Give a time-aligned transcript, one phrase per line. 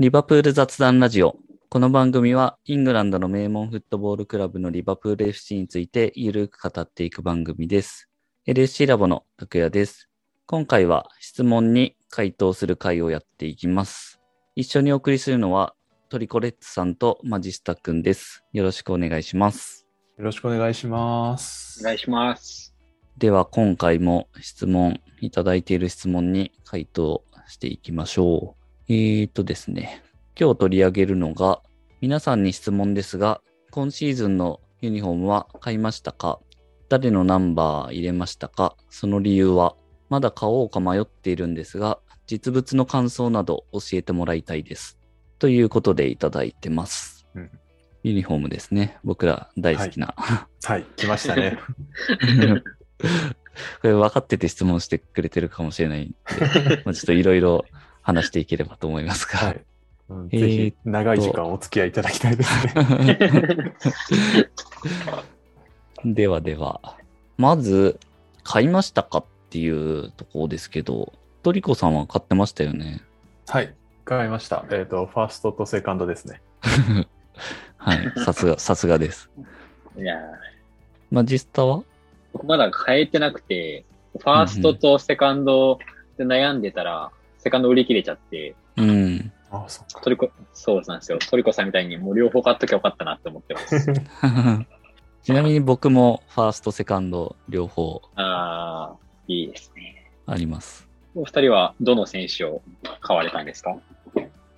[0.00, 1.34] リバプール雑談ラジオ。
[1.68, 8.08] この番組はイングランドの名門フットボールクラブのリバプール FC についてゆるく語っていく番組です。
[8.46, 10.08] LSC ラボの拓也です。
[10.46, 14.20] 今回は質問に回答する回をやっていきます。
[14.54, 15.74] 一緒にお送りするのは
[16.10, 18.44] トリコレッツさんとマジスタくんです。
[18.52, 19.84] よろしくお願いします。
[20.16, 21.80] よろしくお願いします。
[21.80, 22.72] お願いします。
[23.16, 28.57] では今回も質問、いただいている質問に回答していきましょう。
[28.90, 30.02] えーとですね、
[30.34, 31.60] 今日取り上げるのが、
[32.00, 36.40] 皆さんに質問ですが、今シーズンのユニフォームは買いましたか？
[36.88, 38.76] 誰のナンバー入れましたか？
[38.88, 39.76] その理由は、
[40.08, 44.98] まだ買おうか迷っているんですが、実物の感想など教えてもらいたいです。
[45.38, 47.26] ということでいただいてます。
[47.34, 47.50] うん
[48.04, 48.96] ユニフォームですね。
[49.04, 50.14] 僕ら大好きな。
[50.62, 51.58] はい、来ましたね。
[53.82, 56.14] これ分かってて質問してくれてるかもしれないんで、
[56.86, 57.64] まあちょっといろいろ
[58.08, 59.38] 話していければと思いますが。
[59.38, 59.60] はい。
[60.08, 63.72] うんえーぜひ長い時間お付き合いいただきたいですね。
[66.14, 66.96] ではでは、
[67.36, 67.98] まず、
[68.44, 73.02] 買いましたかっていうところですけど、トリコさんは買ってましたよね？
[73.48, 73.74] はい。
[74.06, 74.64] 買いました。
[74.70, 76.40] えっ、と、ファーストとセカンドですね。
[77.76, 79.28] はい、さすが、さすがです。
[79.98, 80.18] いやー
[81.10, 81.82] マジスタは？
[82.32, 83.84] 僕まだ変えてなくて、
[84.18, 85.78] ファーストとセカンド
[86.16, 87.10] で悩んでたら、
[87.48, 89.32] セカンド売り切れちゃって、うん。
[89.50, 90.00] あそっか。
[90.02, 91.18] トリコ、そうなんですよ。
[91.18, 93.92] トリコさんみたいにもう両方買っときゃよかったなって思ってます。
[95.24, 98.96] ちなみに僕もファースト、セカンド両方ああ、
[99.28, 100.10] いいですね。
[100.26, 100.86] あります。
[101.14, 102.60] お二人はどの選手を
[103.00, 103.74] 買われたんですか？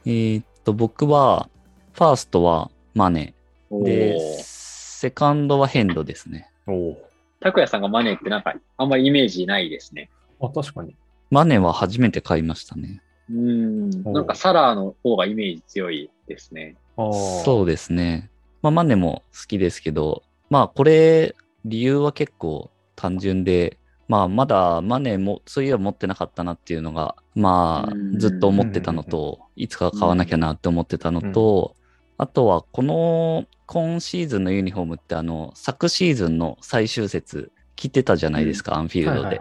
[0.05, 1.49] えーっと、僕は、
[1.93, 3.35] ファーストはマネ。
[3.71, 6.51] おで、ーセカンドはヘンドですね。
[6.67, 7.11] おお
[7.41, 10.11] 拓也さんがマネーってなんかあんまりイメージないですね。
[10.41, 10.47] ー。
[10.47, 10.95] あ、確かに。
[11.31, 13.03] マネは初めて買いましたね。
[13.31, 14.13] うーん。
[14.13, 16.77] なんかサラーの方がイメージ強いですね。
[16.97, 18.31] そそうですね。
[18.63, 31.77] まあ、マネも好きですけど、まあ、これ、理由は結構単純で、まあ、まだマネも、そういえば持ってなかったなっていうのが、まあう、んずっと思ってたのと、いつか買わなきゃなって思ってたのと、
[32.19, 39.41] あとは、この、今シーズンのユニフォームって、あの、昨シーズンの最終節、着てたじゃないですか、アンフィールドで。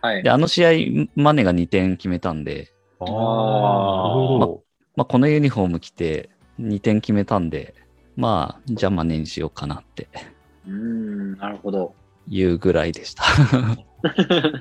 [0.00, 0.30] はいで、。
[0.30, 4.62] あの試合、マネが2点決めたんで、あーあーなるほど。
[4.96, 7.74] まあ、このユニフォーム着て2点決めたんで、
[8.16, 10.08] まあ、じゃあマネにしようかなって
[10.66, 11.94] うーん、なるほど。
[12.28, 13.22] いうぐらいでした。
[14.02, 14.60] なる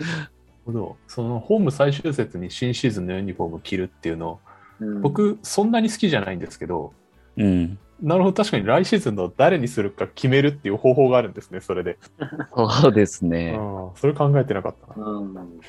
[0.66, 0.98] ほど。
[1.08, 4.40] そのホーム最終節に新シーズンのユニフォーム着るっていうの、
[4.80, 6.94] うん、僕、そんなに好きじゃないんですけど、
[7.36, 7.80] うん。
[8.02, 11.98] なるほど、確かに来シーズンの誰にするか決めるっていう方法があるんですね、それで。
[12.82, 13.58] そうですね。
[13.60, 15.08] うん、それ考えてなかったな。
[15.08, 15.62] うん。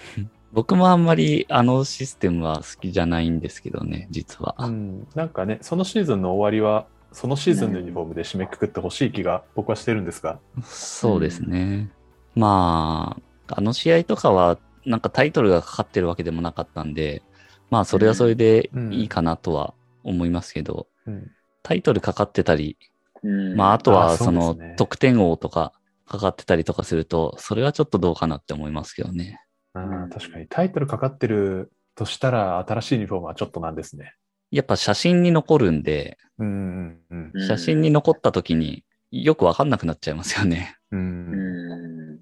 [0.52, 4.56] 僕もあんまりあのシステムは好きじゃないんですけどね、実は。
[4.58, 10.38] うん、なんかね、そのシーズンの終わりは、そのシーズンのユニフォームで締めくくってほしい気が僕はしてるんですが。
[10.62, 11.90] そうですね。
[12.34, 13.18] ま
[13.48, 17.22] あ、あの試合とかは、なんかタイトルがかかってるわけでもなかったんで、
[17.70, 21.30] まあ、それはそれでいいかなとは思いますけど、うん、
[21.68, 22.78] タイトルかかってたり、
[23.22, 25.74] うん、まあ、あとあは、その得点王とか
[26.06, 29.44] かかってたりとかすると、それはちょっとどうかなって思いますけどね。
[29.74, 34.14] うん確かにタイトルかかってるとしたら、新しいユニフォームはちょっとなんですね。
[34.50, 40.78] やっぱ写真に残るんで、うんうんうんうん写真に残った時によくわかんなくなっちゃいますよね。
[40.90, 42.20] うん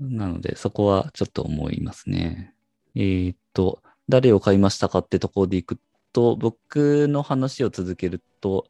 [0.00, 0.16] うん。
[0.16, 2.54] なので、そこはちょっと思いますね。
[2.94, 5.80] えーっと、誰を買いましたかってところでいく
[6.12, 8.66] と、僕の話を続けると、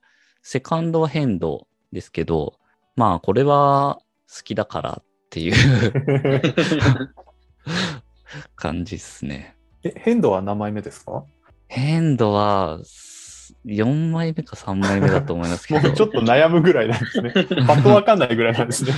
[0.47, 2.55] セカンドは変動ですけど、
[2.97, 3.99] まあ、これは
[4.31, 5.55] 好きだからっていう
[8.55, 9.56] 感じですね。
[9.82, 11.25] え、変動は何枚目ですか？
[11.69, 12.78] 変動は
[13.66, 15.81] 4枚目か3枚目だと思いますけど。
[15.81, 17.32] 僕ちょっと悩むぐらいなんですね。
[17.66, 18.93] パッとわかんないぐらいなんですね。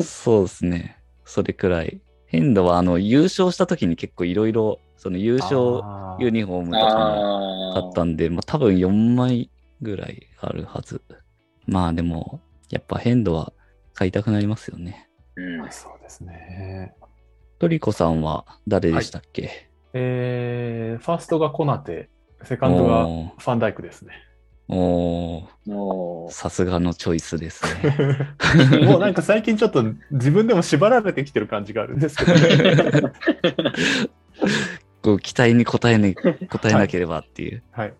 [0.00, 0.98] そうですね。
[1.24, 2.00] それくらい。
[2.26, 5.82] 変動は、あの、優勝した時に結構いろいろ、その優勝
[6.20, 9.50] ユニフォームとかもあ買ったんで、まあ多分4枚
[9.82, 11.02] ぐらいあるはず。
[11.66, 12.40] まあでも、
[12.70, 13.52] やっぱ変動は
[13.92, 15.10] 買いたくなりますよね。
[15.36, 15.70] うん。
[15.70, 16.94] そうですね。
[17.58, 22.08] トリコさんは誰でしたっけ、えー、ファーストがコナテ、
[22.42, 24.14] セカンドがファンダイクですね。
[24.68, 28.26] おーおーさすがのチョイスですね。
[28.86, 32.32] もうなんか最近ちょっと自分でも縛られてきてる感じがあるんですけど、
[35.02, 37.62] こう期待に応え,、ね、応えなければっていう。
[37.70, 37.88] はい。
[37.88, 37.96] あの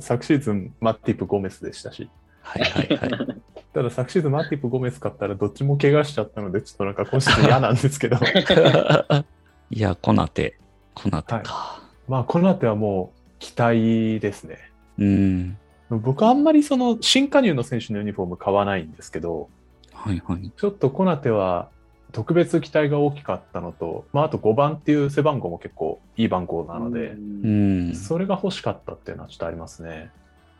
[0.00, 2.08] 昨シーズン、マッティップ・ゴメスでしたし、
[2.42, 3.42] はいはいはい。
[3.72, 8.16] ただ昨シーズン、マッティップ・ゴメス買ったらどっちも怪我しちゃったので、ちょっとなんか今シーズン嫌なんですけど、
[9.70, 10.58] いや、コナテ。
[10.94, 11.82] コナテか。
[12.08, 14.58] まあ、コナテはもう期待ですね。
[14.98, 15.58] うん。
[15.90, 19.48] 僕あんまりその新加入の選手のユニフォーム買わないんですけど、
[19.92, 20.50] はいはい。
[20.56, 21.68] ちょっとコナテは
[22.12, 27.94] 特別期待が大きかったのと、まあ、あと5番っていう背番号も結構いい番号なので、うん。
[27.94, 30.10] それが欲しかったっていうのはちょっとありますね。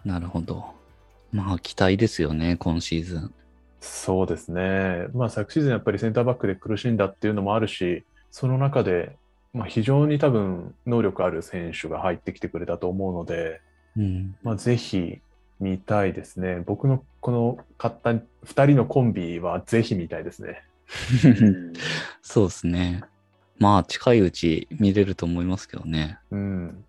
[0.04, 0.64] なるほど。
[1.32, 3.34] まあ、期待ですよね、今シーズン。
[3.80, 5.06] そうですね。
[5.12, 9.16] まあ昨シーズンやっぱりセンターバックで苦しんだっていうのもあるし、その中で、
[9.52, 13.60] まあ、非常に多分能力ある選手が入ってきてくれたと思うので、
[13.96, 14.36] うん。
[14.42, 15.20] まあ、ぜひ
[15.60, 16.62] 見たいですね。
[16.64, 18.22] 僕のこの買った2
[18.66, 20.62] 人のコンビはぜひ見たいですね。
[21.24, 21.72] うん
[22.22, 23.02] そうですね。
[23.58, 26.18] まあ、近いうち見れると思いますけどね。
[26.30, 26.84] うん。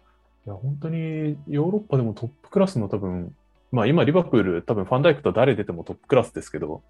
[0.46, 3.36] いや、本当にヨーロッパでもトップクラスの多分、
[3.72, 6.82] まあ今リバプール多分ファンダイクと誰出てもトップクラスですけど、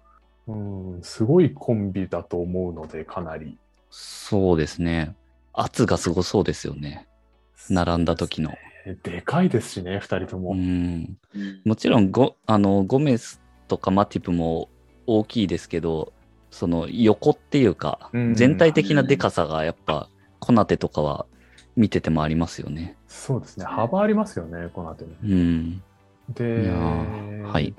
[0.46, 3.58] うん、すごいコンビだと思うので、かなり。
[3.90, 5.14] そうですね。
[5.52, 7.06] 圧がすごそうですよね。
[7.68, 8.54] 並んだ時の。
[9.02, 10.52] でかいですしね、2人とも。
[10.52, 11.18] うん。
[11.34, 14.70] うんもちろんゴ、あの、ゴメスとかマティプも
[15.06, 16.13] 大きいですけど、
[16.54, 20.08] その横っていうかう、ん全体的なでかさがやっぱ、
[20.38, 21.26] コナテとかは
[21.74, 22.96] 見ててもありますよね。
[23.08, 25.32] そうですね、幅ありますよね、この辺り。
[25.32, 25.82] うん。
[26.28, 27.74] で、いやーはい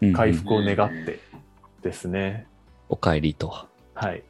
[0.00, 1.20] うん回復を願って
[1.82, 2.46] ですね。
[2.88, 3.66] お帰りと。
[3.94, 4.22] はい。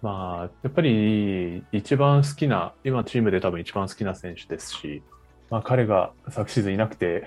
[0.00, 5.02] まあ、やっぱり一番好きな、今チームで多分一番好きな選手ですし、
[5.50, 7.24] まあ彼が昨シーズンいなくて、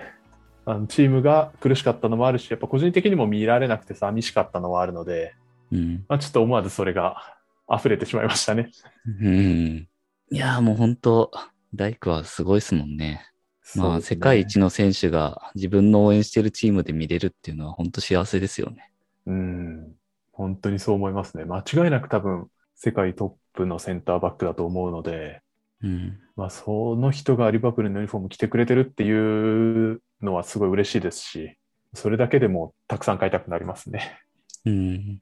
[0.65, 5.35] あのチームが苦しかったのもあるし、やっぱ個人的にも見られなくて寂しかったのはあるので、
[5.71, 6.05] うん。
[6.07, 7.37] まあちょっと思わずそれが
[7.69, 8.71] 溢れてしまいましたね。
[9.05, 9.87] うん。
[10.31, 11.31] いやーもう本当
[11.73, 13.27] 大工はすごいですもんね。
[13.75, 18.91] まあ、世界一の選手が自分の応援してるチームで見れるっていうのは本当幸せですよね。
[19.25, 19.95] うん。
[20.33, 21.45] 本当にそう思いますね。
[21.45, 22.49] 間違いなく多分
[22.83, 25.43] 世界トップのセンターバックだと思うので、
[25.83, 26.19] うん。
[26.35, 31.57] まあ、その人がリバプールのユニフォーム着てくれてるっていうのはすごい嬉しいですし、
[31.93, 34.17] それだけでもたくさん買いたくなりますね。
[34.65, 35.21] うん。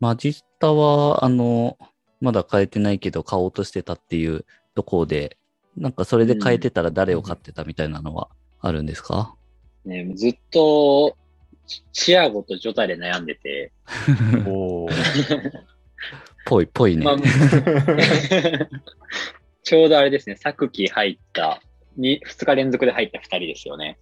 [0.00, 1.78] マジスタは、あの、
[2.20, 4.44] まだ変えてないけど買おうとしてたっていう
[4.74, 5.36] ところで、
[5.76, 9.36] なんかそれで変えてたら誰を買ってたみたいなのはあるんですか、
[9.84, 11.16] ね、ずっと、
[11.92, 13.70] チアゴとジョタで悩んでて、
[14.44, 14.90] おー
[16.50, 17.04] ぽいぽいね。
[17.04, 17.16] まあ
[19.62, 21.62] ちょうどあれですね、昨季入った、
[21.96, 24.00] に2日連続で入った2人ですよね。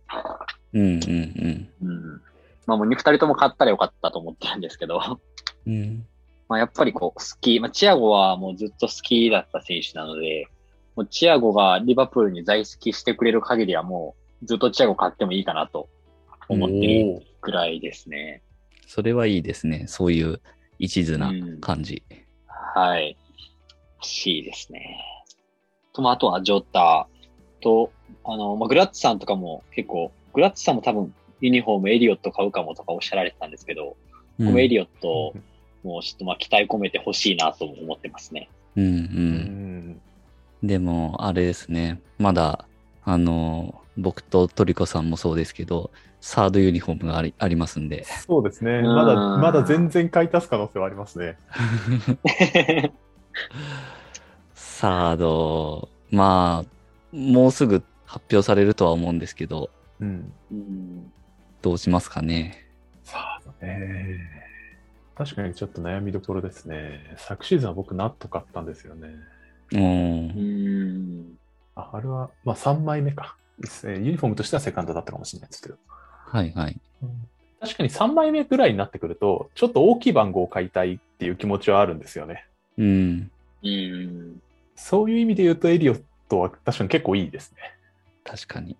[0.73, 2.23] うんうんうん。
[2.67, 5.19] まあもう2人とも買ったらよかったと思ってるんですけど、
[5.67, 5.75] うん。
[5.75, 6.06] うん。
[6.49, 10.49] まあやっぱりこう、好き、まあチアゴはもうずっと好きだった選手なので、
[10.97, 15.91] もうチアゴがリバプールに在籍してくれる限りはもうずっとチアゴ買ってもいいかなと
[16.49, 18.43] 思ってるくらいですね。
[18.87, 19.85] それはいいですね。
[19.87, 20.41] そういう
[20.79, 22.03] 一途なうん感じ。
[22.78, 23.16] はい。
[23.96, 25.04] 欲しいですね。
[25.92, 27.90] と、まあ、あとはジョッターと、
[28.25, 33.96] あの、まあ、グラッツさんとかも結構、グラッツさんも多分ユニフォームエリオット買うかもとかおっしゃられてたんですけど、
[34.38, 35.34] うんこのエリオット
[35.82, 38.48] もうちょっとまあ期待込めて欲しいなとも思ってますね。
[38.76, 38.88] うんう。
[38.88, 40.00] うんん。
[40.62, 42.00] でも、あれですね。
[42.19, 42.64] まだ、
[43.02, 45.91] あの、僕とトリコさんもそうですけど、
[46.21, 48.05] サードユニフォームがありありますんで。
[48.05, 48.83] そうですね。
[48.83, 51.37] まだ、うんまだ全然買い足す可能性はありますね。
[54.55, 60.33] サード、まあ、もうすぐ発表されるとは思うんですけど、うん。
[60.52, 61.12] うん
[61.61, 62.69] どどうしますかね。
[63.02, 64.21] さあ、ね。
[65.17, 67.00] 確かにちょっと悩みどころですね。
[67.17, 69.09] 昨シーズンは僕ナット買ったんですよね。
[69.73, 69.85] うんう。
[70.40, 71.38] ん。
[71.75, 73.37] あ、あれは、まあ3枚目か。
[73.85, 75.77] ユニフォームとしてはセカンドだったかもしれないですけど。
[76.27, 76.77] はいはい。
[77.61, 82.47] 確かに3枚目ぐらいになってくると、ちょっと大きい番号を買いたいっていう気持ちはあるんですよね。
[82.77, 83.31] うん。
[83.62, 84.41] うん。
[84.77, 87.59] そういう意味で言うと、エリオットは確かに結構いいですね。
[88.25, 88.77] 確かに。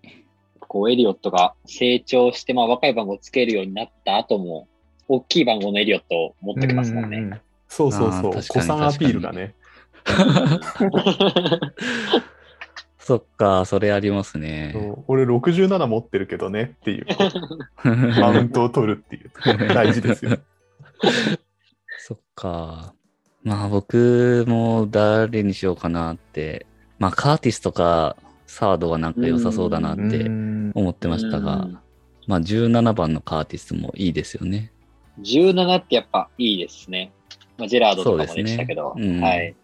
[0.59, 4.67] こう、エリオットが成長して、まあ、若い番号をつけるようになった後も、
[5.09, 7.17] 大きい番号のエリオットを持ってきますもんね。
[7.17, 8.31] うううそうそうそう。
[8.31, 9.55] 子さんアピールがね。
[13.09, 14.75] そっか、それありますね。
[15.07, 17.07] 俺67持ってるけどねっていう、
[18.21, 19.31] マウントを取るっていう、
[19.73, 20.37] 大事ですよ。
[21.97, 22.93] そっか。
[23.41, 26.67] まあ僕も誰にしようかなって。
[26.99, 31.79] まあカーティスとかサードはなんか良さそうだなってうん思ってましたが、うん
[32.27, 34.71] まあ17番のカーティスもいいですよね。
[35.23, 37.11] 17ってやっぱいいですね。
[37.57, 38.93] まあ、ジェラードとかもそうですねでしたけど。
[38.95, 39.55] うんはい。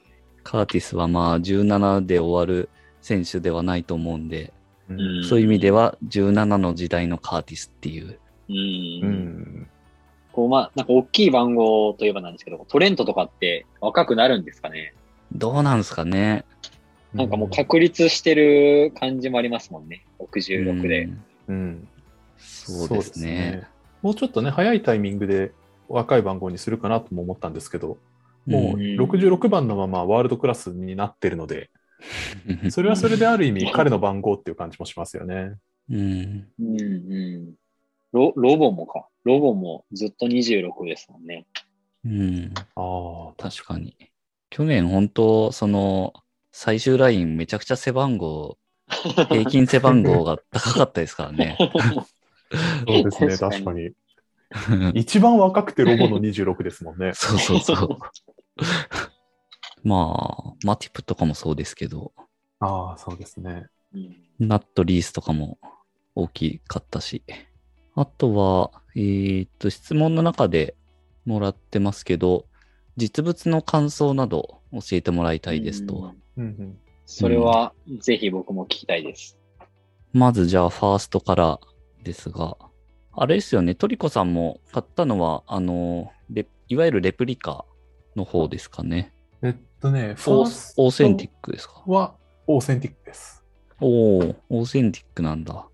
[0.41, 2.69] カーティスはまあ17で終わる
[3.05, 4.51] 選手ではないと思うんで、
[4.89, 8.19] うんそういう意味では17の時代のカーティスっていう。
[8.49, 8.55] うん。
[8.55, 9.67] うん
[10.31, 14.93] こう、まあ、なんか大きい番号といえばなんですけど、トレントとかって若くなるんですかね？
[15.31, 16.45] どうなんですかね。
[17.13, 20.03] なんかもう確立してる感じもありますもんね。
[20.19, 21.03] 66で。
[21.03, 21.87] うんうん。
[22.37, 23.67] そうですね。
[24.01, 25.51] もうちょっとね、早いタイミングで
[25.87, 27.97] 若い番号にするかなとも思ったんですけど、
[28.45, 31.69] もううん66番のままワールドクラスになってるので、
[32.69, 35.55] それはそれである意味彼の番号っていう感じもしますよね。
[35.89, 36.47] うん。
[36.59, 37.53] うんうん。
[38.11, 39.07] ロ、ロボもか。
[39.23, 41.45] ロボもずっと26ですもんね。
[42.05, 42.53] うん。
[42.75, 43.95] ああ、確かに。
[44.49, 46.13] 去年本当、その、
[46.51, 48.57] 最終ラインめちゃくちゃ背番号、
[49.29, 51.57] 平均背番号が高かったですからね。
[52.87, 53.91] そうですね、確かに。
[54.93, 57.11] 一番若くてロボの26ですもんね。
[57.13, 57.97] そうそうそう。
[59.85, 62.11] まあ、マティプとかもそうですけど、
[62.59, 63.67] ああ、そうですね。
[63.93, 65.57] うんナットリースとかも
[66.13, 67.23] 大きかったし。
[67.95, 70.75] あとは、えーっと、質問の中で
[71.25, 72.45] もらってますけど、
[72.97, 76.13] 実物の感想など教えてもらいたいですと。
[76.35, 79.39] うんうんうん、それは、ぜひ僕も聞きたいです。
[80.11, 81.59] まずじゃあ、ファーストから
[82.03, 82.57] ですが、
[83.13, 87.63] あれですよね、トリコさんも買ったのは、あの、レいわゆるレプリカ
[88.17, 89.13] の方ですかね。
[89.45, 91.83] えっとね、フオーストオーセンティックですか？
[91.85, 92.15] は
[92.47, 93.43] オーセンティックです。
[93.79, 93.87] お
[94.17, 95.67] お、オーセンティックなんだ。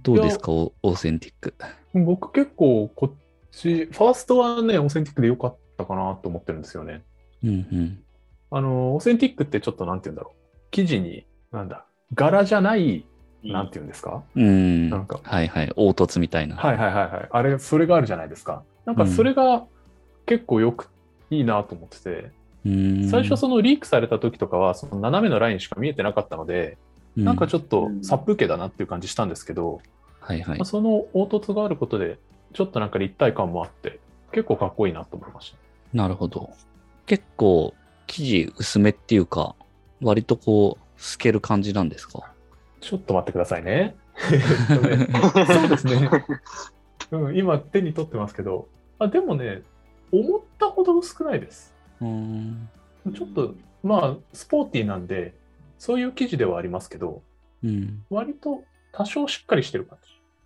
[0.00, 1.54] どうですか、オオーセンティック？
[1.92, 3.18] 僕結構こっ
[3.52, 7.02] ち、ファーストはね、オーセンティックで良かったかなと思ってるんですよね。
[7.44, 8.02] うんうん。
[8.50, 10.56] あの、オーセンティックってちょっとなんて言うんだろう。
[10.70, 13.04] 生地に、なんだ、柄じゃない、
[13.44, 14.88] うんなんて言うんですか、うん。
[14.88, 15.68] なんかはいはい。
[15.76, 16.56] 凹凸みたいな。
[16.56, 17.28] はいはいはいはい。
[17.30, 18.62] あれ、それがあるじゃないですか。
[18.86, 19.66] なんかそれが
[20.24, 20.88] 結構よく、
[21.30, 22.32] いいなと思ってて、うん
[23.10, 26.78] 最初そのリークされた時とかは、その斜めのラインしか見えてなかったので、
[27.16, 29.80] なんかちょっと殺風景だなっていう感じしたんですけど、
[30.20, 30.64] はいはいまあ。
[30.64, 32.18] その凹凸があることで、
[32.52, 34.00] ちょっとなんか立体感もあって、
[34.32, 35.58] 結構かっこいいなと思いました。
[35.92, 36.50] なるほど。
[37.06, 37.74] 結構、
[38.06, 39.54] 生地薄めっていうか、
[40.00, 42.32] 割とこう、透ける感じなんですか？
[42.80, 43.96] ちょっと待ってくださいね。
[44.32, 45.08] えっとね
[45.46, 46.10] そうですね。
[47.12, 49.62] うん、今手に取ってますけど、あでもね、
[50.12, 51.74] 思ったほど薄くないです。
[52.00, 52.68] うん。
[53.14, 55.34] ちょっと、まあ、スポーティーなんで、
[55.78, 57.22] そういう生地ではありますけど、
[57.62, 58.04] うん。
[58.10, 59.98] 割と多少しっかりしてる感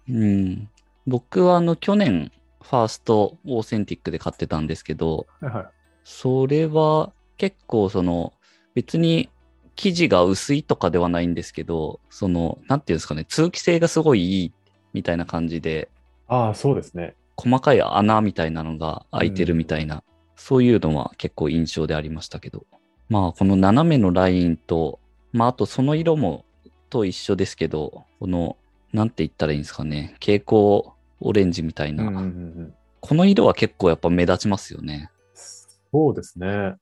[0.07, 0.13] じ。
[0.15, 0.69] うん。
[1.07, 2.31] 僕はあの、去年、
[2.63, 5.67] ファーストオーセンティックで買ってたんですけど、はいはい。
[6.05, 8.33] それは結構その、
[8.75, 9.29] 別に
[9.75, 14.53] 生地が薄いとかではないんですけど、その、なんていうんですかね、通気性がすごいいい
[14.93, 15.89] みたいな感じで、
[16.29, 17.15] ああ、そうですね。
[17.37, 20.03] 細かい穴みたいなのが開いてるみたいな、
[20.37, 22.67] そういうのは結構印象でありましたけど。
[23.09, 24.99] まあ、この斜めのラインと、
[25.33, 26.45] まあ、あとその色も
[26.89, 28.57] と一緒ですけど、この、
[28.93, 32.27] なんて言ったらいいんですかね、蛍光オレンジみたいな、うんうんうんう
[32.63, 35.11] んこの色は結構やっぱ目立ちますよね。
[35.35, 36.77] そうですね。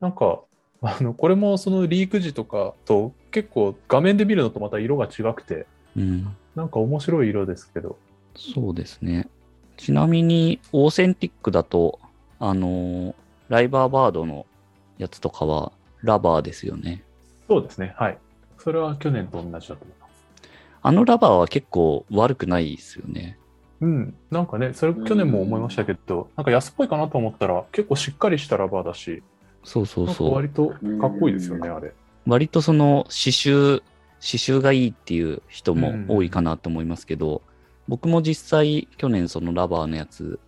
[0.00, 0.42] なんか、
[0.82, 5.66] あの、これもそのリーク時とかと結構画面で見るのとまた色が違くて、
[5.96, 6.36] うん。
[6.56, 7.96] なんか面白い色ですけど。
[8.34, 9.28] そうですね。
[9.76, 12.00] ちなみに、オーセンティックだと、
[12.40, 13.14] あのー
[13.50, 14.46] ライバーバードの
[14.96, 17.02] やつとかはラバーですよね。
[17.48, 17.94] そうですね。
[17.98, 18.18] はい。
[18.58, 20.10] それは去年と同じだと思います。
[20.82, 23.36] あのラバーは結構悪くないですよね。
[23.80, 24.14] うん。
[24.30, 29.20] なんかね、それ去年も思いましたけど、なんか安っぽいかなと思ったら結構しっかりしたラバーだし、
[29.64, 30.34] そうそうそう。
[30.34, 30.74] 割とか
[31.08, 31.92] っこいいですよね、あれ。
[32.24, 37.42] 割とその刺繍、刺繍がいいっていう人も多いかなと思いますけど、
[37.88, 40.38] 僕も実際去年そのラバーのやつ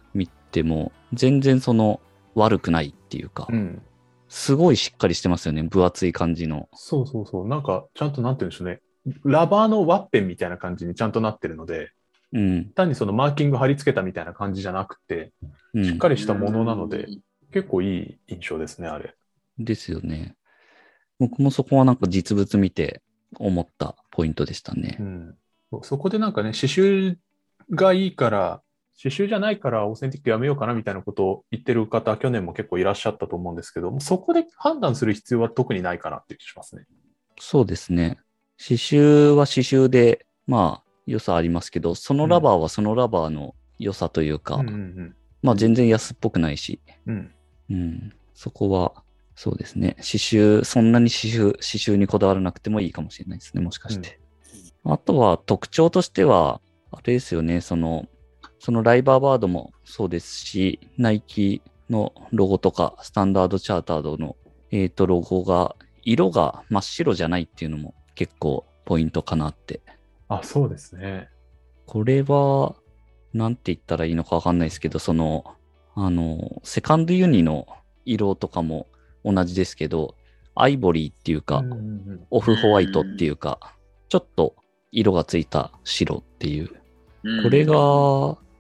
[0.52, 2.00] 見ても、全然その
[2.35, 3.82] 悪くないっていうか、うん。
[4.28, 5.62] すごいしっかりしてますよね。
[5.62, 6.68] 分厚い感じの。
[6.75, 7.49] そうそうそう。
[7.49, 8.82] なんか、ちゃんとなんて言うんでしょうね。
[9.25, 11.90] ラバーのワッペンみたいな感じにちゃんとなってるので、
[12.32, 12.71] うん。
[12.71, 15.32] 単にそのマーキング貼り付けたみたいな感じじゃなくて、
[15.75, 17.06] うん、しっかりしたものなので、
[17.52, 19.14] 結構いい印象ですね、あれ。
[19.59, 20.35] ですよね。
[21.18, 23.02] 僕もそこはなんか実物見て
[23.38, 25.02] 思ったポイントでしたねう。
[25.02, 25.37] ん。
[25.82, 27.16] そこでなんかね、刺繍
[27.71, 28.62] がいいから、
[29.00, 36.87] 刺繍じゃないからオーセンティックやめようかなみたいなことを言ってる方、去年も結構いらっしゃったと思うんですけど、そこで判断する必要は特にないかなって気しますね。
[37.40, 38.18] そうですね。
[38.58, 47.34] 刺繍は刺繍で、まあ、良さありますけど、そのラバーはそのラバーの良さというか、うんうんまあ全然安っぽくないし、うん。
[47.70, 47.76] うん。
[47.76, 49.02] うん、そこは、
[49.34, 49.96] そうですね。
[49.96, 54.20] 刺繍、そんなに刺繍、刺繍にこだわらなくてもいいかもしれないですね、もしかして。
[54.84, 56.61] あとは特徴としては、
[56.92, 58.06] あれですよね、その、
[58.62, 64.37] そのライバーバードもそうですし、ナイキのロゴとか、スタンダードチャータードの、
[64.71, 69.81] えっ、と、ロゴが、色が真っ白じゃないっていうのも結構ポイントかなって。
[70.28, 71.28] あ、そうですね。
[71.87, 72.76] これは、
[73.35, 75.45] なんて言ったらいいのかわかんないですけど、その、
[75.97, 77.66] あの、セカンドユニの
[78.04, 78.87] 色とかも
[79.25, 80.14] 同じですけど、
[80.54, 83.59] アイボリーっていうか、うんうんうんオフホワイトっていうか、
[84.09, 84.54] ちょっと
[84.92, 86.71] 色がついた白っていう。
[87.25, 88.51] うんこれが結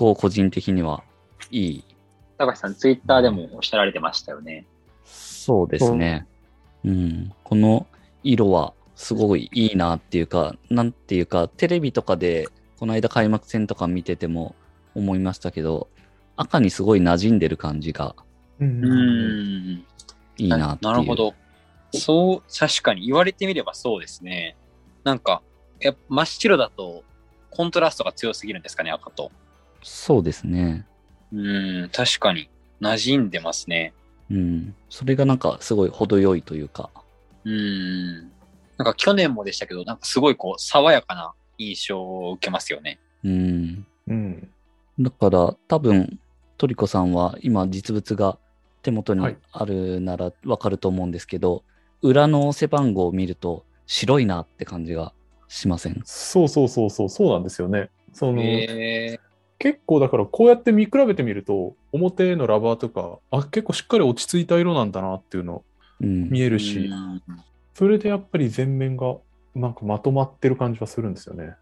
[0.00, 1.04] 構個人的には
[1.50, 1.84] いい。
[2.38, 4.64] 高橋さん、ツイッターでもおっしゃられてましたよね。
[5.04, 6.26] そうですね。
[6.84, 7.32] うん。
[7.44, 7.86] この
[8.22, 14.54] 色はすごいいいなっていうか、なんていうか、テレビとかでこの間開幕戦とか見てても
[14.94, 15.88] 思いましたけど、
[16.36, 18.16] 赤にすごい馴染んでる感じが
[18.58, 19.84] うん。
[20.38, 20.92] いいなっていう。
[20.92, 21.14] なるほ。
[21.14, 21.34] ど。
[21.92, 24.56] そう、確かに言われてみればそうですね。
[25.04, 25.42] なんか、
[25.78, 27.04] や真っ白だと
[27.50, 29.30] コントラストが強すぎるんですかね、赤と。
[29.82, 30.86] そうですね。
[31.32, 31.36] う
[31.84, 32.48] ん、確かに
[32.80, 33.92] 馴染んでますね。
[34.30, 34.74] うん。
[34.88, 36.90] それがなんかすごい程よいというか。
[37.44, 38.20] うん。
[38.76, 42.98] なんか去年もでしたけど、なんかすごいこう、爽やかな印象を受けますよね。
[43.24, 43.86] うん。
[44.08, 44.48] うん
[44.98, 46.18] だから多分
[46.58, 48.38] トリコさんは今実物が
[48.82, 51.64] 手元にはいあるならわかると思うんですけど、
[52.02, 55.14] 裏の背番号を見ると白いなって感じが
[55.48, 56.02] しません？
[56.04, 57.88] そうそうそうそう、そうなんですよね。
[58.12, 59.20] その、へえ
[59.60, 65.62] 結構だからこうやって見比べてみると、表のラバーとか、あ、結構しっかり落ち着いた色なんだなっていうの
[66.00, 66.30] うん。
[66.30, 67.22] 見えるし、うん
[67.74, 69.16] それでやっぱり全面が
[69.54, 71.54] なんかまとまってる感じはするんですよね。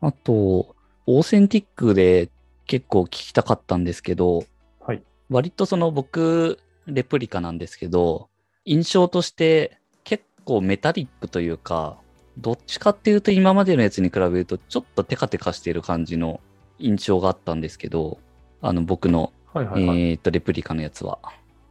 [0.00, 0.74] あと、
[1.06, 2.30] オーセンティックで
[2.66, 4.44] 結構聞きたかったんですけど、
[4.80, 5.02] はい。
[5.28, 8.28] 割とその僕、レプリカなんですけど、
[8.64, 11.98] 印象として結構メタリックというか、
[12.38, 16.40] どっちかっていうと今までのやつに比べるとちょっとテカテカしている感じの
[16.78, 18.18] 印象があったんですけど、
[18.62, 20.00] あの僕の、はいはいはい。
[20.10, 21.18] えーっと、レプリカのやつは。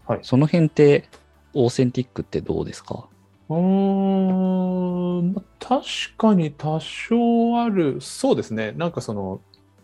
[0.08, 1.10] はいその辺って、
[1.54, 3.08] オーセンティックってどうですか？
[3.50, 5.84] うーん、ま確
[6.18, 8.02] かに多少ある。
[8.02, 8.74] そうですね。
[8.74, 9.42] なんかその、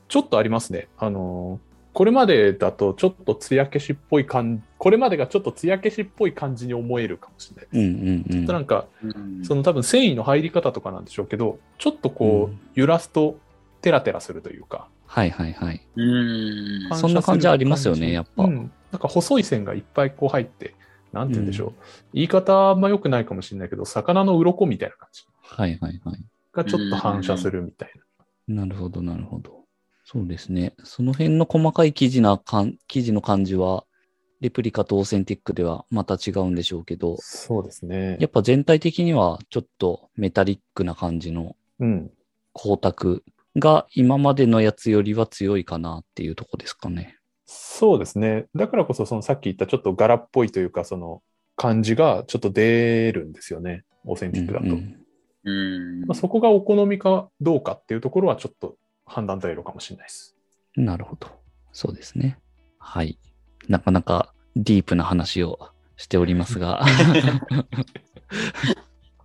[0.08, 0.90] ちょっとありますね。
[0.98, 1.60] あの、
[1.94, 7.78] これまでだとちょっと艶消しっぽい感これまでがちょっと艶消しっぽい感じに思えるかもしれないです。
[7.78, 8.24] うんうんうん。
[8.24, 13.38] ちょっとなんか、うんその多分繊維の入り方とかなんでしょうけど、ちょっとこう、うん揺らすと
[13.82, 14.88] テラテラするというか。
[15.12, 15.86] はいはいはい。
[15.98, 16.90] うん。
[16.96, 18.72] そんな感じありますよねやっぱうん。
[18.92, 20.74] なんか細い線がいっぱいこう入って、
[21.12, 21.74] なんて言うんでしょう。
[22.14, 26.26] 言い方あんま良くないかもしれないけど、魚の鱗みたいな感じはいはいはい。
[26.54, 27.92] がちょっと反射するみたい
[28.48, 28.64] な。
[28.64, 29.66] なるほど、なるほど。
[30.06, 30.76] そうですね。
[30.86, 33.84] その辺の細かい生地なかん生地の感じは、
[34.40, 38.28] レプリカとオーセンティックではまた違うんでしょうけど、そうですねや。
[38.28, 42.12] っぱ全体的にはちょっとメタリックな感じのうん。
[42.54, 43.22] 光沢
[43.58, 47.18] が今までのやつよりは強いかなっていうとこですかね。
[47.46, 48.46] そうですね。
[48.56, 51.22] だからこそ、そのさっき言ったちょっと柄っぽいというか、その
[51.56, 53.84] 感じがちょっと出るんですよね。
[54.06, 54.66] オーセンティックだと。
[54.66, 55.02] うんうん
[55.44, 60.36] うんまあ、そこがお好みかどうかっていうところはちょっと判断材料かもしれないです。
[60.76, 61.28] なるほど。
[61.74, 62.38] そうですね。
[62.78, 63.18] はい。
[63.68, 66.86] なかなかディープな話をしておりますが。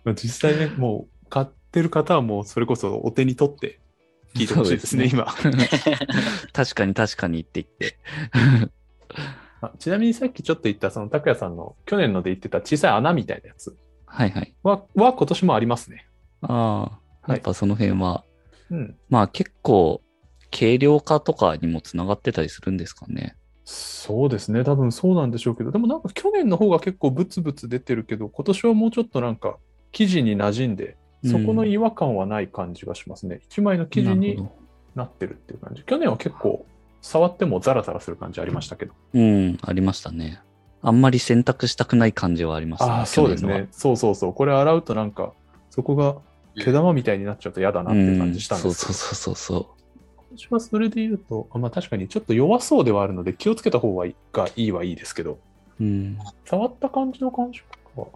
[0.03, 3.79] まあ実際ね、もう買ってる方はもうそれこそお手に取って
[4.37, 5.25] 聞いてほしいですね、そう今。
[6.53, 7.99] 確かに確かにって言って。
[9.61, 14.55] あちなみにさっきちょっと言った、その拓也さんの去年ので言ってた小さい穴みたいなやつはいはい。
[14.63, 16.07] はは今年もありますね。
[16.41, 16.89] ああ、は
[17.29, 18.23] いやっぱその辺は、
[18.69, 18.95] うん。
[19.09, 20.01] まあ結構、
[20.51, 23.35] 軽量化とかにもつながってたりするんですかね。
[23.65, 24.63] そうですね。
[24.63, 29.57] 多分そうなんでしょうけど、でもなんか去年の方が結構ブツブツ出てるけど、今年はもうちょっとなんか
[29.91, 33.39] 生地に馴染んで、そこの違和感はない感じがしますね。
[33.49, 34.47] 一枚の生地なに
[34.95, 35.83] なってるっていう感じ。
[35.83, 36.65] 去年は結構
[37.01, 38.93] 触ってもザラザラする感じありましたけど。
[39.13, 40.41] どうん、ありましたね。
[40.81, 42.89] あんまり選択したくない感じはありますね。
[42.89, 43.67] ああ、そうですね。
[43.71, 44.33] そうそうそう。
[44.33, 45.33] これ洗うとなんか、
[45.69, 46.17] そこが
[46.55, 49.77] 毛玉みたいになっちゃうと嫌だなっていう感じしたんですけどうん、そうそうそうそ
[50.37, 55.39] 私はそれで言うと、あまあ確かにちょっと弱そうではあるので気をつけた方がいいがいいはいいですけど、
[55.79, 55.83] う。
[55.83, 56.17] うん。
[56.45, 58.07] 触った感じの感触は、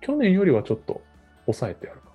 [0.00, 1.00] 去年よりはちょっと
[1.46, 2.08] 抑えてあるか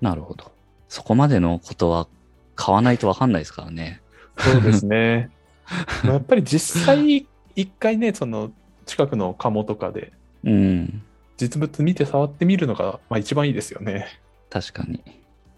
[0.00, 0.52] なるほど。
[0.88, 2.06] そこまでのことは
[2.54, 4.00] 買わないとわかんないですからね。
[4.38, 5.30] そうですね。
[6.04, 8.52] まあやっぱり実際、一回ね、その
[8.84, 10.12] 近くの鴨とかで
[10.44, 11.02] うん。
[11.36, 14.06] 実物見て触ってみるのが、まあ、一番いいですよね。
[14.48, 15.02] 確かに。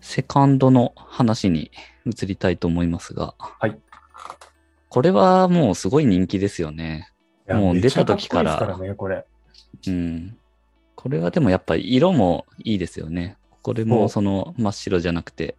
[0.01, 1.71] セカンドの話に
[2.07, 3.35] 移りたいと思いますが。
[3.39, 3.79] はい。
[4.89, 7.13] これはもうすごい人気ですよね。
[7.49, 9.25] もう出た時からからね、これ。
[9.87, 10.37] うん。
[10.95, 13.37] これはでもやっぱり色もいいですよね。
[13.69, 15.55] これもその真っ白じゃなくて、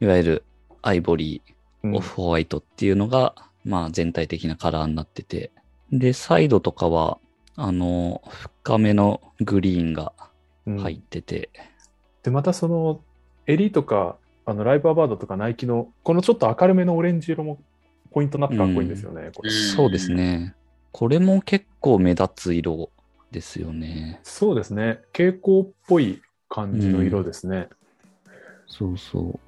[0.00, 0.44] いわゆる
[0.82, 1.42] アイボリ
[1.84, 5.52] うんー、オフホワイトっていうのが、まあ全体的なカラーになってて。
[5.92, 7.18] で、サイドとかは、
[7.54, 10.12] あの、深めのグリーンが
[10.66, 11.50] うん入ってて、
[12.24, 13.00] で、またその、
[13.46, 17.62] 襟とか、あのライブアバードとかナイキの、このちょっと明るめのオレンジ色も
[18.10, 19.50] ポイントになってかっこいいんですよね、これ。
[19.50, 20.56] そうですね。
[20.90, 22.90] これも結構目立つ色
[23.30, 24.20] ですよね。
[24.24, 25.00] そうですね。
[25.12, 26.22] 蛍光っぽい
[26.52, 27.68] 感じの色ですね。
[28.66, 29.40] そうそう。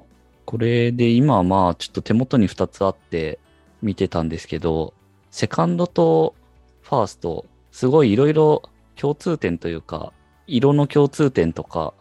[0.46, 3.38] これで今はまあちょっと手元に2つあって
[3.82, 4.94] 見てたんですけど、
[5.30, 6.34] セカンドと
[6.80, 8.62] ファースト、すごいいろいろ
[8.96, 10.14] 共通点というか、
[10.46, 11.92] 色の共通点とか、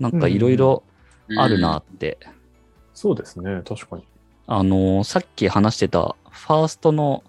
[0.00, 0.82] なんかいろいろ
[1.36, 2.18] あるなって。
[2.94, 4.04] そうですね、確かに。
[4.48, 7.22] あのーさっき話してたファーストの、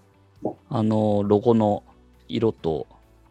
[0.69, 1.83] あのーロゴの
[2.27, 2.87] 色と、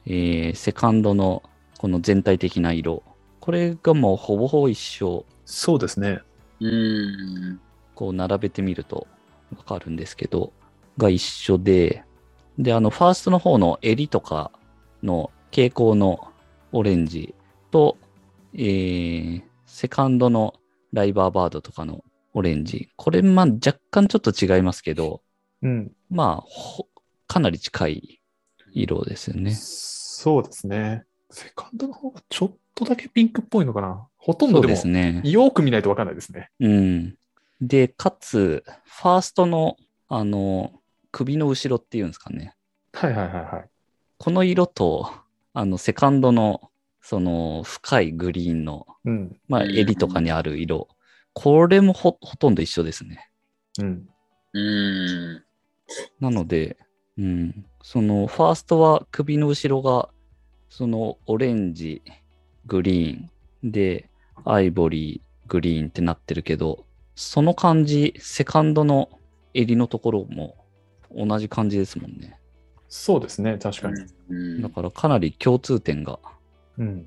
[0.07, 1.43] えーセカンドの
[1.79, 3.03] この全体的な色。
[3.41, 5.25] これがもうほぼほぼ一緒。
[5.45, 6.21] そうですね。
[6.61, 7.61] うん。
[7.95, 9.07] こう並べてみると
[9.57, 10.53] わかるんですけど、
[10.97, 12.05] が一緒で、
[12.59, 14.51] で、あの、ファーストの方の襟とか
[15.03, 16.29] の蛍光の
[16.73, 17.35] オレンジ
[17.71, 17.97] と、
[18.55, 20.55] えー、セカンドの
[20.93, 22.91] ライバーバードとかのオレンジ。
[22.97, 25.23] これ、まあ、若干ちょっと違いますけど、
[25.63, 25.93] うん。
[26.11, 26.89] まあ、ほ
[27.27, 28.21] かなり近い
[28.73, 29.53] 色ですよね。
[29.55, 31.05] そうですね。
[31.31, 34.07] セカンドの方がちょっとだけピンクっぽいのかな？
[34.17, 35.21] ほとんどでもです、ね。
[35.25, 36.51] よく見ないとわかんないですね。
[36.61, 37.17] うん。
[37.61, 39.77] で、かつ、ファーストの、
[40.09, 40.73] あの、
[41.11, 42.55] 首の後ろっていうんですかね。
[42.93, 43.69] はいはいはいはい。
[44.19, 45.11] この色と、
[45.55, 46.71] あの、セカンドの、
[47.03, 49.37] その、深いグリーンの、うん。
[49.49, 50.89] まあ、うん襟とかにある色。
[51.33, 53.29] これもほ、ほとんど一緒ですね。
[53.81, 54.09] うん。
[54.53, 55.45] うん。
[56.21, 56.77] なので、
[57.17, 57.65] うん。
[57.83, 60.11] その、ファーストは首の後ろが、
[60.69, 62.03] その、オレンジ、
[62.67, 63.17] グリー
[63.67, 64.09] ンで、
[64.45, 69.09] アイボリー、グリーンってなってるけど、その感じ、セカンドの
[69.55, 70.57] 襟のところも
[71.15, 72.39] 同じ感じですもんね。
[72.89, 74.01] そうですね、確かに。
[74.31, 76.19] うんだからかなり共通点が
[76.79, 77.07] うん。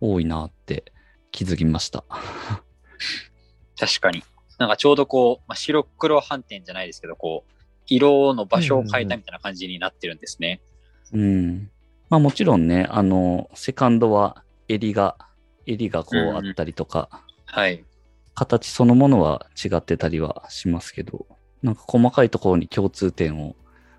[0.00, 0.84] 多いなって
[1.32, 2.04] 気づきました。
[3.78, 4.22] 確かに。
[4.58, 7.52] なんかちょうどこう、まあ、白黒反転じゃないですけど、こう、
[7.86, 10.60] 色の場所を変えたみたいな感じになってるんですね。
[11.12, 11.70] うん。
[12.10, 15.16] まあもちろんね、あの、セカンドは襟が、
[15.66, 17.84] 襟がこううんあったりとか、はい。
[18.34, 21.26] 形そのものは違ってたりはしますけど、
[21.62, 23.56] なんか細かいところに共通点を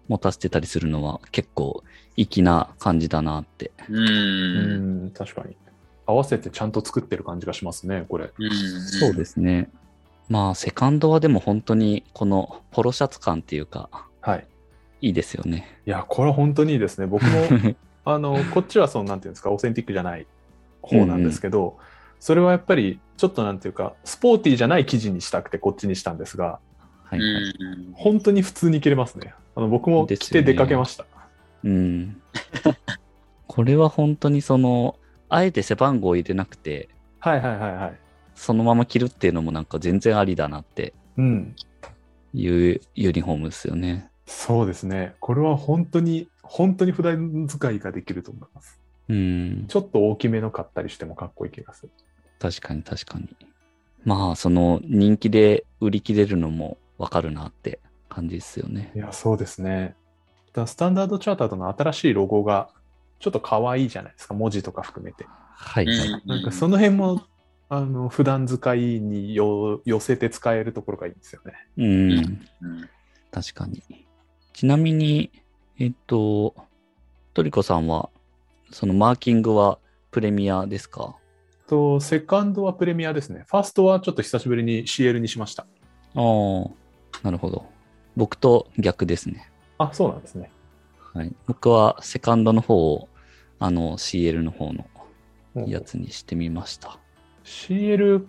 [0.08, 1.84] 持たせてたりするのは結構
[2.16, 3.72] 粋な感じだなって。
[3.90, 3.94] う。
[3.94, 5.58] うんん、確かに。
[6.06, 8.32] 合わせてちゃんと作ってる感じがしますね、これ。
[8.38, 8.52] うん。
[9.00, 9.70] そうですね。
[10.30, 14.48] まあ、セカンドはでも本当にこのポロシャツ感っていうか、はい。
[15.02, 15.82] いいですよね。
[15.86, 17.08] いや、これは本当にいいですね。
[17.08, 17.30] 僕も、
[18.06, 20.26] あの、こっちはその、なんていうんですか、オーセンティックじゃない
[20.82, 21.78] 方なんですけど、
[22.20, 26.60] それはやっぱり、ちょっとなんていうか、スポーティーじゃない生地にしたくてこっちにしたんですが、
[27.04, 27.44] はい、はい。
[27.60, 29.34] うん本当に普通に着れますね。
[29.56, 31.06] あの僕も着て出かけました。
[31.64, 32.22] うん。
[33.48, 34.96] これは本当にその、
[35.28, 36.90] あえて背番号を入れなくて、
[37.20, 38.00] はいはいはいはい。
[38.36, 41.56] そのまま着るっていうのもなんか全然ありだなってうん。
[42.34, 44.10] いうユニフォームですよね。
[44.26, 45.16] そうですね。
[45.20, 48.80] これは本当に、本当に普段使いができると思います。
[49.10, 49.66] うん。
[49.68, 51.92] ちょっと大きめの買ったりしてもかっこいい気がする。
[52.40, 53.28] 確かに確かに。
[54.06, 59.00] まあ、その人気で売り切れるのもわかるなって感じですよねい。
[59.00, 59.96] や、そうですね。
[60.66, 62.70] スタンダードチャーターとの新しいロゴが
[63.20, 65.26] ちょっと可愛いじゃないですか、文字とか含めて。
[65.28, 66.22] はい、はい。
[66.26, 67.22] なんかその辺も、
[67.70, 71.54] あの、普段使いによ寄せて使えるところがいいんですよね。
[71.78, 72.12] うん。
[72.62, 72.90] うん
[73.32, 73.84] 確かに。
[74.54, 75.32] ちなみに、
[75.78, 76.56] えっと、
[77.34, 78.10] トリコさんは、
[78.72, 79.80] そのマーキングは
[80.12, 81.16] プレミアですか？
[81.68, 83.46] と、セカンドはプレミアですね。
[83.48, 85.64] ファーストはちょっと久しぶりに CL にしました。
[85.64, 85.68] あ
[86.16, 86.70] あ、
[87.24, 87.66] なるほど。
[88.16, 89.52] 僕と逆ですね。
[89.78, 90.52] あ、そうなんですね。
[91.14, 91.34] はい。
[91.48, 93.08] 僕はセカンドの方を、
[93.60, 94.86] あの、CL の方の
[95.68, 96.98] やつにしてみました。
[97.44, 98.26] CL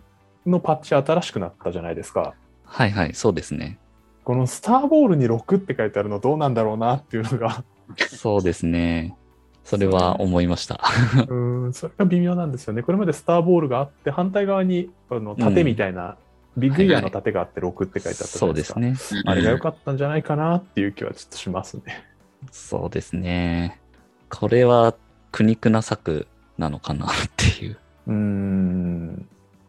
[0.46, 2.34] のパッチ新しくなったじゃないですか。
[2.64, 3.78] はいはい、そうですね。
[4.22, 7.64] このスターボールに6って書いてあるのどうなんだろうなっていうのが、
[7.96, 9.16] そうですね。
[9.64, 10.80] それは思いました。
[11.28, 12.82] うーん、それが微妙なんですよね。
[12.82, 16.16] これまでスターボールがあって、反対側にあの盾みたいな、
[16.56, 18.74] ビッグイヤーの盾があって6って書いてあったじゃそないでか。
[18.78, 19.22] うですすね。
[19.26, 22.04] あれが良かったんじゃないかなっていう気はちょっとしますね。
[22.50, 23.80] そうですね。
[24.28, 24.94] これは
[25.30, 26.26] 苦肉な策
[26.58, 27.78] なのかなっていう。
[28.06, 29.28] うーん。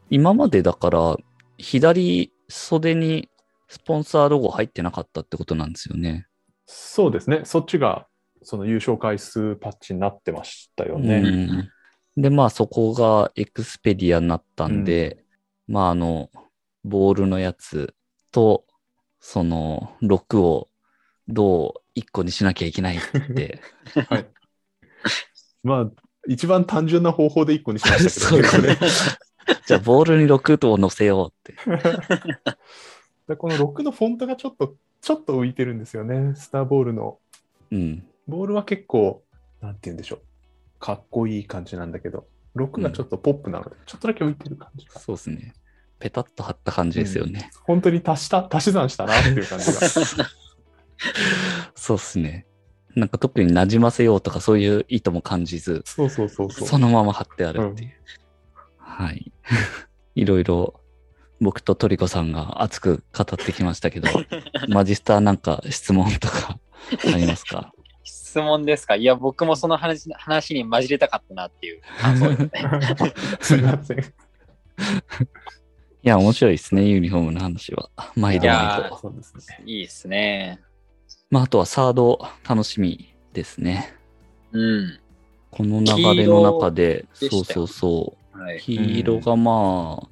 [0.10, 1.18] 今までだから、
[1.58, 3.30] 左袖に
[3.68, 6.28] スポンサーロゴ入ってなかったってことなんですよね。
[6.66, 7.42] そうですね。
[7.46, 8.08] そっちが、
[8.44, 11.18] その優勝回数パッチになってましたよね。
[12.16, 15.24] うん、で、まあそこがエクスペディアになったんで、
[15.68, 16.30] まああの、
[16.84, 17.94] ボールのやつ
[18.32, 18.66] と、
[19.20, 20.70] その、6を
[21.28, 23.00] どう1個にしなきゃいけないっ
[23.36, 23.62] て。
[24.10, 24.28] はい。
[25.64, 25.92] まあ、
[26.28, 28.78] 一番単純な方法で1個にしましたけどね。
[29.66, 31.56] じゃあボールに6とを乗せようって。
[33.28, 37.18] でこの6のフォントがちょっとちょっと浮いてるんですよね、スターボールの。
[37.72, 38.06] うん。
[38.28, 39.24] ボールは結構、
[39.62, 40.20] なんて言うんでしょう。
[40.80, 45.00] かっこいい感じなんだけど、6がちょっとポップなので、ちょっとだけ浮いてる感じが。
[45.00, 45.54] そうですね。
[46.00, 47.52] ペタッと貼った感じですよね。
[47.64, 49.80] 本当に足した、足し算したなっていう感じが。
[51.76, 52.46] そうですね。
[52.96, 56.68] なんか特に馴染ませようとかそういう意図も感じず、そうそうそうそう。
[56.68, 57.92] そのまま貼ってあるっていう。
[58.78, 59.32] はい。
[60.16, 60.82] いろいろ
[61.40, 64.10] 僕とトリコさんが熱く語ってきましたけど、
[64.68, 67.72] マジスターなんか質問とかありますか？
[68.32, 68.96] 質問ですか？
[68.96, 72.52] いや、僕もその話話に混じれたかったなっていう感想ですね。
[73.42, 74.00] すみません。
[74.00, 74.04] い
[76.04, 77.90] や、面白いですね、ユニフォームの話は。
[78.16, 78.98] 毎度いや毎度。
[78.98, 79.64] そうですね。
[79.66, 80.62] いいですね。
[81.30, 83.94] まあ、あとはサード楽しみですね。
[84.54, 85.00] うん。
[85.52, 88.40] この流れの中で、でしたよそうそう。
[88.40, 88.60] はい。
[88.62, 90.08] 黄色がまあ、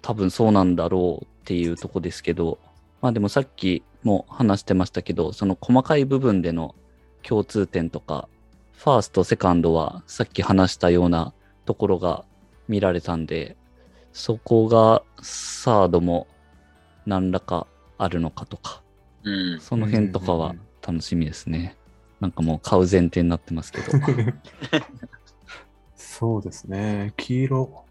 [0.00, 2.58] 多分そうなんだろうっていうとこですけど、
[3.02, 6.74] まあでもさっきも話してましたけど、その細かい部分での
[7.22, 8.28] 共通点とか、
[8.74, 11.32] ファースト、セカンドはさっき話したような
[11.64, 12.24] ところが
[12.68, 13.56] 見られたんで、
[14.12, 16.26] そこがサードも
[17.06, 17.66] 何らか
[17.98, 18.82] あるのかとか、
[19.24, 19.60] うん。
[19.60, 20.54] その辺とかは
[20.86, 21.76] 楽しみですね。
[22.20, 23.92] なんかもう買う前提になってますけど。
[25.96, 27.14] そうですね。
[27.16, 27.84] 黄色。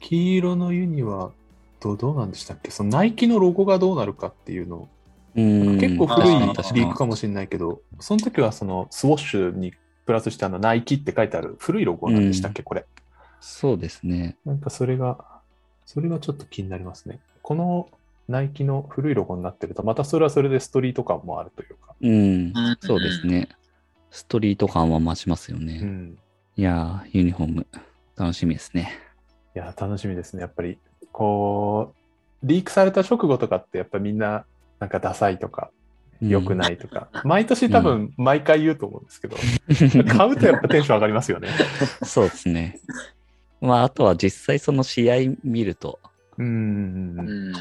[0.00, 1.32] 黄色のユニは
[1.80, 2.70] どどうなんでしたっけ？
[2.70, 4.88] そのナイキのロゴがどうなるかっていうのうん
[5.36, 9.74] 結構古いリークかもしれないけど、その時はそのスウォッシュに
[10.06, 12.86] プラスしてあのナイキって書いてある古いロゴなんでしたっけ、これ。
[13.40, 14.36] そうですね。
[14.44, 15.18] なんかそれが、
[15.84, 17.20] それがちょっと気になりますね。
[17.42, 17.88] この
[18.28, 21.94] ナイキの古いロゴになってると、またそれはそれでストリート感もあるというか。
[22.00, 22.12] うん。
[22.12, 23.48] うんそうですね。
[24.10, 25.80] ストリート感は増しますよね。
[25.82, 26.18] うん。
[26.56, 27.66] いやー、ユニフォーム、
[28.16, 28.90] 楽しみですね。
[29.54, 30.40] いや、楽しみですね。
[30.40, 30.78] やっぱり、
[31.12, 31.92] こ
[32.42, 34.46] う、リークされた直後とかって、やっぱみんな、
[34.78, 35.70] なんかダサいとか、
[36.20, 36.56] 良くい。
[36.56, 39.36] ないとか、毎年多分毎回言うと思うんですけど、
[40.08, 41.48] 買うとやっぱテンション上がりますよね。
[42.04, 42.80] そうですね。
[43.60, 45.98] まあ、あとは実際その試合見ると、
[46.38, 47.18] うん。
[47.18, 47.52] うん。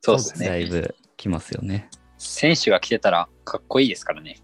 [0.00, 0.70] そうですだいね。
[0.70, 1.88] ぶきますよね。
[2.18, 4.38] 選手が来てたらかっこいいですからね。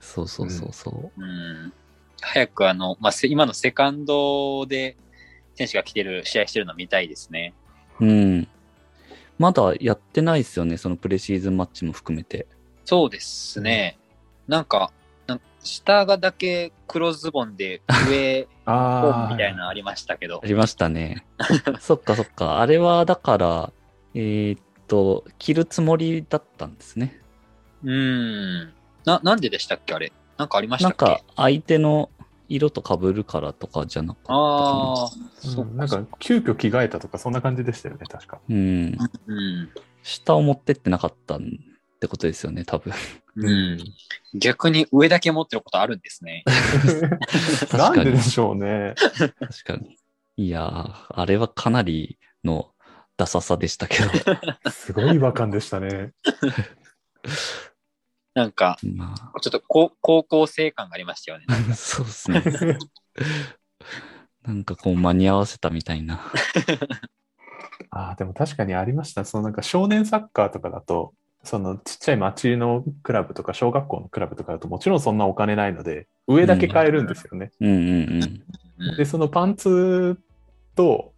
[0.00, 1.22] そうそうそうそう。
[1.22, 1.72] うん。
[2.20, 4.96] 早くあの、まあ、せ今のセカンドで
[5.54, 7.54] 選手が来てる、試合してるの見たいですね。
[8.00, 8.48] うん。
[9.40, 12.46] まだやってないですよね、そのプレシーズンマッチも含めて。
[12.84, 13.98] そうですね。
[14.46, 14.92] なんか、
[15.26, 20.46] なん下がだけ黒ズボンで上、 ホあみたいなのありましたけどあ。
[20.46, 21.24] りましたね。
[21.80, 22.60] そっかそっか。
[22.60, 23.72] あれはだから、
[24.14, 27.18] えーっと、着るつもりだったんですね。
[27.82, 28.72] うん。
[29.06, 30.12] な、なんででしたっけあれ。
[30.36, 31.22] なんかありましなんたっけ？
[31.22, 32.10] か相手の
[32.50, 34.38] 色と被るからとかじゃなかったかな。
[34.38, 38.40] ああ、そっうんなんか、急遽着替えたとか、そんな感じでしたよね、確か。
[38.48, 38.98] うん。
[39.26, 39.70] うん。
[40.02, 41.40] 下を持ってってなかったっ
[42.00, 42.92] てことですよね、多分。
[43.36, 43.78] うん。
[44.34, 46.42] 逆に上だけ持ってることあるんですね。
[47.72, 48.94] なんででしょうね。
[48.96, 49.96] 確かに。
[50.36, 52.72] いやー、あれはかなりの
[53.16, 53.98] ダサさでしたけ
[54.70, 56.14] すごい違和感でしたね。
[58.40, 58.90] なんか、ど。
[58.90, 61.44] まちょっと高高校生感がありましたよね。
[61.48, 62.78] あ、 そうですね。
[64.42, 66.20] なんかこう間に合わせたみたいな。
[67.90, 69.26] ああ、でも確かにありました。
[69.26, 77.50] そのなんか少年サッカーとかだと、そのちっちゃい町のクラブとか小学校のクラブとかだともちろんそんなお金ないので、上だけ買えるんですよね。
[77.60, 78.22] うんうんうん。
[78.22, 80.18] うんで、そのパンツ
[80.74, 81.12] と、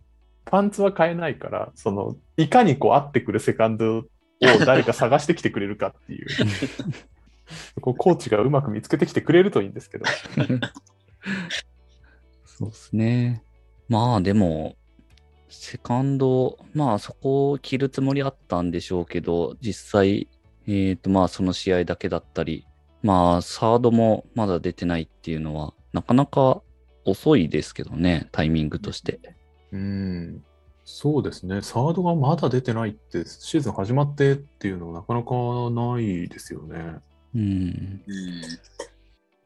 [0.45, 4.03] パンツは買えないから、その、いかにこう合ってくるセカンド
[4.47, 6.27] を誰か探してきてくれるかっていう。
[7.81, 10.05] こうコーチがうまく見つけてきてくれるといいんですけど。
[12.47, 13.43] そうですね。
[13.89, 14.77] まあでも、
[15.49, 20.29] セカンド、まあそこを切るつもりあったんでしょうけど、実際、
[20.67, 22.67] えっ、とまあその試合だけだったり、
[23.03, 26.63] まあサードもまだ出てないっていうのは、なかなか
[27.05, 29.21] 遅いですけどね、タイミングとして。
[29.73, 30.45] うん。
[30.95, 31.63] そうですね。
[31.63, 35.35] サードがまだ出てないって、シーズン始まってっていうのはなかなか
[35.71, 36.99] ないですよね。
[37.35, 37.41] うん。
[37.41, 38.03] うん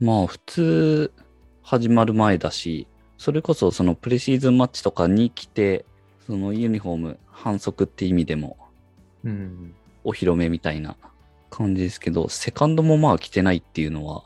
[0.00, 1.12] まあ普通
[1.62, 5.84] 始まる前だし、それこそそのプレシーズンマッチとかに来て、
[6.26, 8.58] そのユニフォーム反則って意味でも
[9.22, 9.72] うん。
[10.02, 10.96] お披露目みたいな
[11.48, 14.24] 感じですけど、セカンドもまあ来てないっていうのは、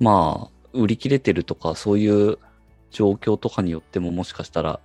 [0.00, 2.38] まあ売り切れてるとかそういう
[2.90, 4.80] 状況とかによってももしかしたら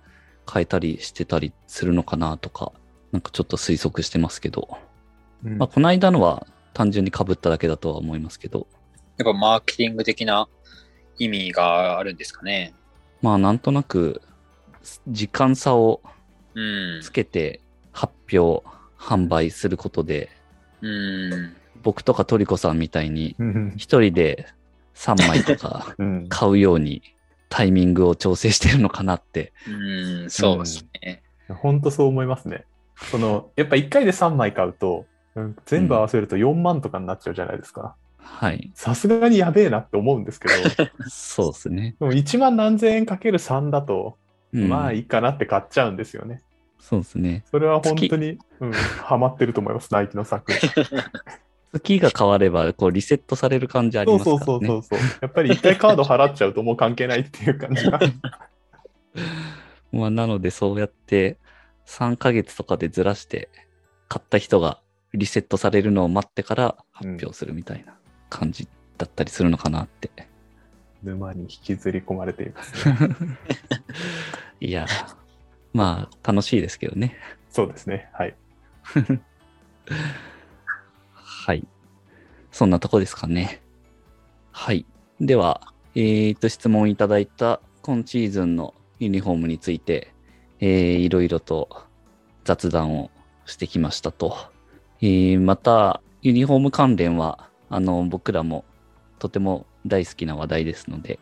[0.50, 2.72] 変えたりしてたりするのかなとか、
[3.12, 4.78] なんかちょっと推測してますけど、
[5.44, 8.66] うんまあこの間のは単純に被っただけだとは思いますけど、
[9.16, 10.48] やっぱマーケティング的な
[11.18, 12.74] 意味があるんですかね。
[13.22, 14.22] まあなんとなく
[15.08, 16.00] 時間差を
[16.54, 17.00] うん。
[17.02, 17.60] つけて
[17.92, 18.66] 発表、
[18.98, 20.30] 販売することで、
[20.80, 21.56] うん。
[21.82, 24.46] 僕とかトリコさんみたいに、うん一人で
[24.94, 26.26] 3枚とかうん。
[26.28, 27.02] 買うように
[27.48, 29.52] タイミングを調整してるのかなって。
[29.68, 31.22] うん、そうですね。
[31.48, 32.64] 本当そう思いますね。
[33.10, 37.94] その、やっぱ1回で3枚買うと、うん全部合わせると4万とかになっちゃうじゃないですか。
[38.18, 38.72] はい。
[38.74, 40.54] さすがにやべえなって思うんですけど、
[41.08, 41.96] そうですね。
[42.00, 44.16] でも1万何千円かける3だと、
[44.52, 46.42] うん、まあいいかなって買っちゃうんですよね。
[46.80, 47.44] そうですね。
[47.50, 50.70] それは本当に、うん、ハマってると思います、ナイキの作品。
[51.72, 54.44] 月が変われば、こう、リセットされる感じありますからね。
[54.44, 54.98] そうそうそうそう。
[55.20, 58.00] やっぱり1回カード払っちゃうともう関係ないっていう感じが。
[59.92, 61.38] まあ、なので、そうやって
[61.86, 63.48] 3ヶ月とかでずらして、
[64.08, 64.80] 買った人が
[65.12, 67.96] リセットされるのを待ってから発表するみたいな
[68.30, 70.10] 感じだったりするのかなって。
[71.02, 72.96] 沼に引きずり込まれています、ね。
[74.60, 74.86] いや、
[75.72, 77.16] まあ、楽しいですけどね。
[77.50, 78.08] そうですね。
[78.12, 78.34] はい。
[81.48, 81.66] はい。
[82.52, 83.62] そんなとこですかね。
[84.52, 84.84] はい。
[85.18, 90.12] では、えー、と、質問いただいた今シーズンのユニフォームについて、
[90.60, 91.86] えー、いろいろと
[92.44, 93.10] 雑談を
[93.46, 94.36] してきましたと。
[95.00, 98.66] えー、また、ユニフォーム関連は、あの、僕らも
[99.18, 101.18] とても大好きな話題ですので、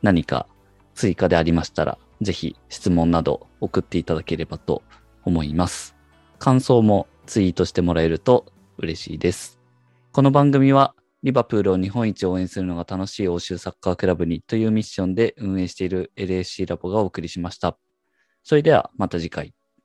[0.00, 0.46] 何か
[0.94, 4.82] 追加でありましたら、ぜひ質問など送っていただければと
[5.26, 5.94] 思います。
[6.38, 8.46] 感想もツイートしてもらえると
[8.78, 9.55] 嬉しいです。
[10.16, 17.76] この番組は、リバプールを日本一応援するのが楽しい欧州サッカークラブにというミッションで運営している LSC ラボがお送りしました。
[18.42, 19.52] それではまた次回。